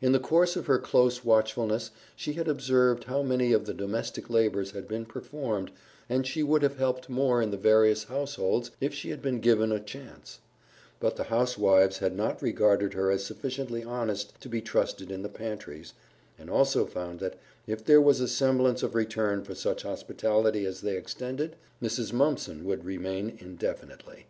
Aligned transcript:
In 0.00 0.12
the 0.12 0.20
course 0.20 0.54
of 0.54 0.66
her 0.66 0.78
close 0.78 1.24
watchfulness 1.24 1.90
she 2.14 2.34
had 2.34 2.46
observed 2.46 3.02
how 3.02 3.24
many 3.24 3.52
of 3.52 3.66
the 3.66 3.74
domestic 3.74 4.30
labors 4.30 4.70
had 4.70 4.86
been 4.86 5.04
performed, 5.04 5.72
and 6.08 6.24
she 6.24 6.44
would 6.44 6.62
have 6.62 6.76
helped 6.78 7.08
more 7.08 7.42
in 7.42 7.50
the 7.50 7.56
various 7.56 8.04
households 8.04 8.70
if 8.80 8.94
she 8.94 9.10
had 9.10 9.20
been 9.20 9.40
given 9.40 9.72
a 9.72 9.80
chance; 9.80 10.38
but 11.00 11.16
the 11.16 11.24
housewives 11.24 11.98
had 11.98 12.14
not 12.14 12.40
regarded 12.40 12.92
her 12.94 13.10
as 13.10 13.24
sufficiently 13.24 13.82
honest 13.82 14.40
to 14.40 14.48
be 14.48 14.60
trusted 14.62 15.10
in 15.10 15.22
the 15.22 15.28
pantries, 15.28 15.92
and 16.38 16.48
also 16.48 16.86
found 16.86 17.18
that, 17.18 17.36
if 17.66 17.84
there 17.84 18.00
was 18.00 18.20
a 18.20 18.28
semblance 18.28 18.84
of 18.84 18.94
return 18.94 19.42
for 19.42 19.56
such 19.56 19.82
hospitality 19.82 20.66
as 20.66 20.82
they 20.82 20.96
extended, 20.96 21.56
Mrs. 21.82 22.12
Mumpson 22.12 22.64
would 22.64 22.84
remain 22.84 23.36
indefinitely. 23.40 24.28